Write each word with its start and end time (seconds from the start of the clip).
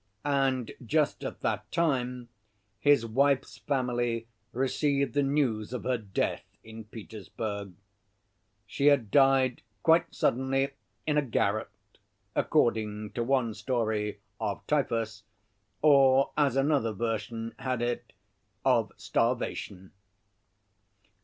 And 0.25 0.71
just 0.83 1.23
at 1.23 1.41
that 1.41 1.71
time 1.71 2.29
his 2.79 3.05
wife's 3.05 3.59
family 3.59 4.25
received 4.51 5.13
the 5.13 5.21
news 5.21 5.73
of 5.73 5.83
her 5.83 5.99
death 5.99 6.43
in 6.63 6.85
Petersburg. 6.85 7.73
She 8.65 8.87
had 8.87 9.11
died 9.11 9.61
quite 9.83 10.15
suddenly 10.15 10.71
in 11.05 11.19
a 11.19 11.21
garret, 11.21 11.69
according 12.35 13.11
to 13.11 13.23
one 13.23 13.53
story, 13.53 14.19
of 14.39 14.65
typhus, 14.65 15.21
or 15.83 16.31
as 16.35 16.55
another 16.55 16.93
version 16.93 17.53
had 17.59 17.83
it, 17.83 18.11
of 18.65 18.91
starvation. 18.97 19.91